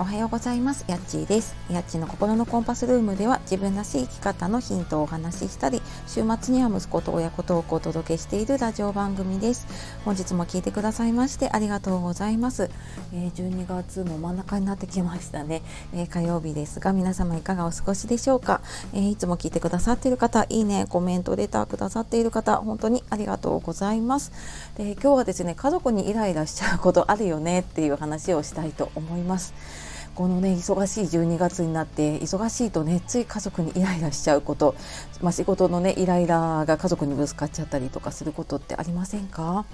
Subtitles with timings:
[0.00, 0.84] おはようございます。
[0.86, 1.56] やっちーです。
[1.68, 9.66] やっちの心のコンパスルームでは自分らしい生き方のヒントをお話ししたり週末には息子と親子トークをお届けしているラジオ番組です。
[10.04, 12.70] 本日も聞いてくださいましてありがとうございます、
[13.12, 18.60] え、12月も真ん中になってきましたね、え、火曜日ですが皆様いかがお過ごしでしょうか、
[18.94, 24.30] え、いつも聞いてくださっている方いいねコメントレターくださっている方本当にありがとうございます。
[24.76, 29.87] で今日はですね家族にイライラしちゃうことあるよねっていう話をしたいと思います。
[30.18, 34.74] このね忙しい12月になって忙しいとねつい家族にイライラしちゃうこと、
[35.22, 39.64] まあ、仕事のねイライラが家族にぶつかっちゃったりとかすることってありませんか？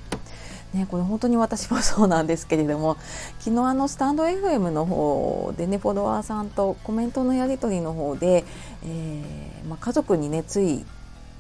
[0.75, 2.99] ね、これ本当に私もそうなんですけれども。
[3.39, 8.45] 昨日あのスタンド FM の方でねフォロワーさんとコメントのやり取りの方で、
[8.85, 10.85] えー、まあ、家族にねつい、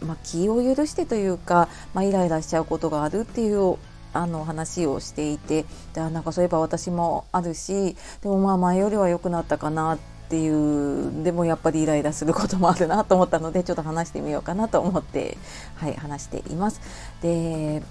[0.00, 3.76] まあ、気を許してというか、まあ、イライラしちゃうことがあるっていう
[4.14, 9.98] あの話をしていてでなんかそういえば私もあるしでもまあ前よりは良くなったかなっ
[10.28, 15.36] ていうでもやっぱりイライラすることもあるなと思ったのでちょっと話してみようかなと思って、
[15.76, 16.80] はい、話しています。
[17.22, 17.82] で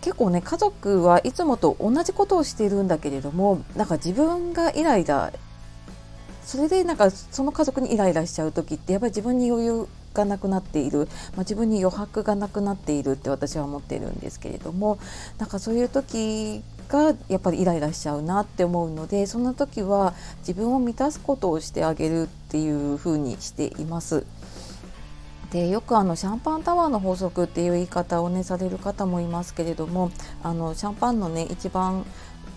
[0.00, 5.32] 結構ね家族はいつもと同じことをしているんだけれどもなんか自分がイライラ
[6.44, 14.98] それでなんかその家族にイライラしちゃう時ってやっぱり自分に余裕がなくなっている、まあ、自分に余白がなくなっているって私は思っているんですけれども
[15.38, 24.24] なんかそういう時がやっぱりイライラしちゃうなって思うのでそんな時は自分を満たすことをしてあげるっていうふうにしています。
[25.50, 30.10] でよくあのシャンパンタワーの法則っていう言い方をねされる方もいますけれども
[30.42, 32.04] あのシャンパンのね一番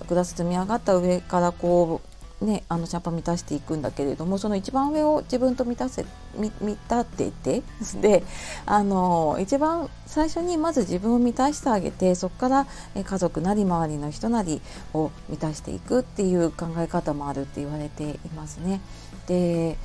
[0.09, 6.05] グラス積み上がった上からこうね、あのシャンパン満たしていくんだけれどもその一番上を自分と満たせ
[6.38, 7.63] 満たってて
[7.99, 8.23] で
[8.67, 12.67] あの一番最初にまず自分を満たしてあげてそこから
[13.03, 14.61] 家族なり周りの人なり
[14.93, 18.81] を満たしていくっていう考え方もあるって言われていますね。
[19.26, 19.77] で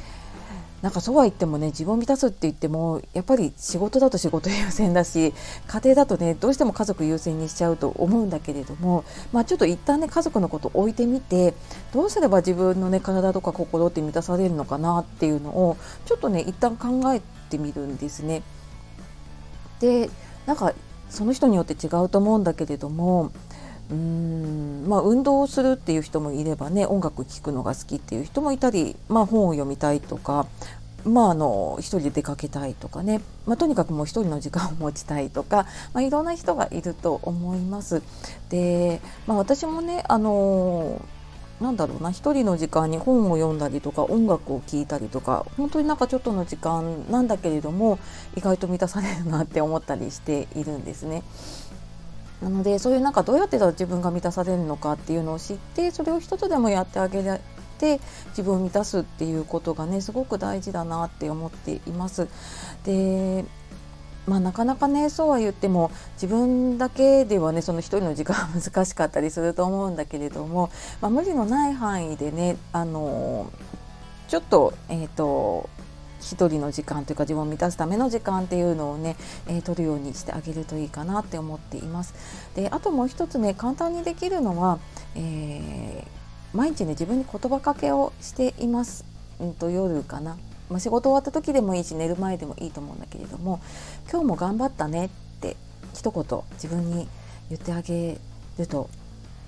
[0.82, 5.32] なんかそうは言ってもね自分を満たすって言ってもやっぱり仕事だと仕事優先だし
[5.68, 11.54] 家庭だとねどうしても家族優先にしちゃうと思うんだけれども、まあ、ちょっと一旦ね家族のことを置いてみて
[11.92, 18.42] どうすれば自分のね体とか心って満たされるのかなっていうのをちょっとね一旦考えてみるんですね。
[19.78, 20.10] で
[20.46, 20.74] なんか
[21.08, 23.30] その人によって違うと思うんだけれども
[23.92, 30.46] うんまあ、運動をするっていう人もいればね音楽聴くのが好きっていう人もいたり、まあ、本を読みたいとか、
[31.04, 38.02] まあ、あの一人で出かけたいとかね、まあ、とにかくもう一人の時間を持ちたいとか、まあ、いろんな人がいると思います。
[38.48, 41.04] で、まあ、私もねあの
[41.60, 48.00] なんだろうな一人の時間に本を読んだりとか音楽を聴いたりとか本当になんかちょっとの時間なんだけれども
[48.36, 51.22] 意外と満たされるなって思ったりしているんですね。
[52.42, 57.22] なのでそういうなんかどうやって自分が満たされるのかっていうのを知ってそれを一つでもやってあげ
[57.78, 62.28] て自分を満たすっていうことがねすごく大事だなって思っています。
[62.84, 63.44] で
[64.24, 70.70] まあ、なかなかねそうは言っても自分だけではねその一人の時間は 難しかったりすると思うんだけれども、
[71.00, 73.50] まあ、無理のない範囲でねあの
[74.28, 75.68] ちょっと,、えーと
[76.22, 79.16] 一人の時間というか自分を満たすための時間っていうのをね、
[79.46, 82.14] えー、取るようにしてあげるといいかなって思っています。
[82.54, 84.78] であともう一つね簡単にできるのは、
[85.16, 89.04] えー、毎日ね自分に言葉かけをしています。
[89.40, 90.38] うんと夜かな、
[90.70, 93.60] まあ、仕事終わった時でもいいし寝る前でもいいと思うんだけれども
[94.10, 95.08] 「今日も頑張ったね」っ
[95.40, 95.56] て
[95.94, 97.08] 一言自分に
[97.50, 98.18] 言ってあげ
[98.58, 98.88] ると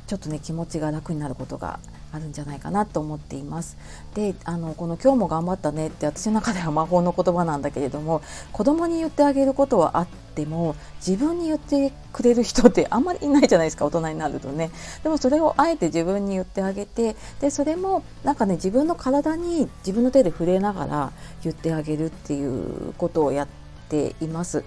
[0.06, 1.78] ちょっとね気持ちが楽になることが
[2.14, 3.76] あるんじゃないかなと思っています。
[4.14, 14.70] であのこの「今日も頑張ったね」って私の中では魔法の言葉なんだけれども子供に言ってあげることはあっても自分に言ってくれる人ってあんまりいないじゃないですか大人になるとね。
[15.02, 23.48] でもそれをあえて自分に言ってあげてでそれもなんかね自分の体に自分の手で触れながら言ってあげるっていうことをやっ
[23.88, 24.64] ています。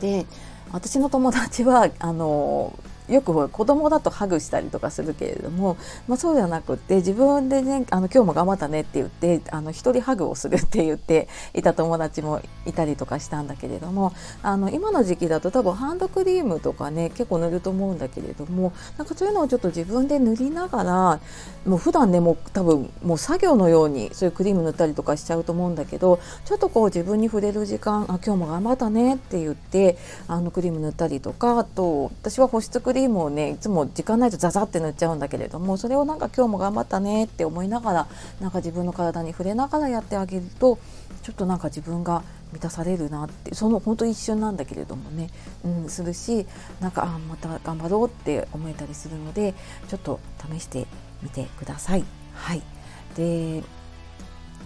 [0.00, 0.26] で
[0.72, 2.72] 私の友達はあの
[3.12, 5.76] よく子供だとハグしたりとかするけれども、
[6.08, 14.12] まあ、そうじゃなくって自分でねあの今日も頑張ったねって言ってあの1人ハグをするって言っていた友達もいたりとかしたんだけれども
[14.42, 21.20] あの今の時期だと多分ハンドクリームとかね結構塗ると思うんだけれどもなんかそういうのをちょっと自分で塗りながら
[21.66, 38.08] もう普段ねもう多分もう作業のようにそういうクリーム塗ったりとかしちゃうと思うんだけどちょっとこう自分に触れる時間あ今日も頑張ったねって言ってあのクリーム塗ったりとかあと私は保湿クリームをねいつも時間ないとザザって塗っちゃうんだけれどもそれをなんか今日も頑張ったねって思いながら
[38.40, 40.78] なんか自分の体に触れながらやってあげると
[41.22, 45.30] ちょっとなんか自分が満たされるなってその本当一瞬なんだけれどもね、
[45.64, 46.46] うん、するし
[46.80, 49.54] なんかあまた頑張ろうって思えたりするので
[49.88, 50.20] ちょっと
[50.52, 50.86] 試して
[51.22, 52.04] みてください。
[52.34, 52.62] はい。
[53.16, 53.62] で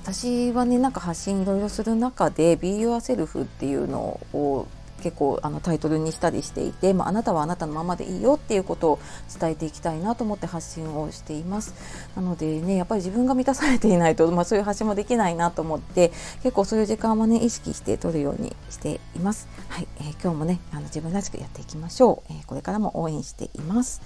[0.03, 4.69] 私はねなんか発信いろいろする中で「Be Yourself」っていうのを
[5.03, 8.99] 結構あのタイトルにしたりしていて、まあ、なたはあなたのままでいいよっていうことを
[9.39, 11.75] 伝えていきたいなと思って発信をしています。
[12.17, 16.13] なのでねやっぱり自分が満たされていないと、まあ、そういう発信もできないなと思って
[16.43, 19.49] 結構そういう時間はね意識して取るようにしています。
[19.69, 24.01] はい、えー、今日もねあの自分らしくやっていきましょう、えー、これからも応援しています。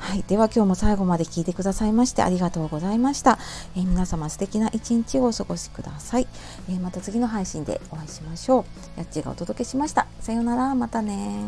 [0.00, 3.38] はい、では今日も最後まで聞いてくださいましてありがとうございました。
[3.76, 6.26] えー、皆様素敵な一日をお過ごしください、
[6.68, 8.64] えー、また次の配信でお会いしましょ
[8.96, 8.98] う。
[8.98, 10.08] やっちがお届けしました。
[10.20, 11.44] さようなら、またね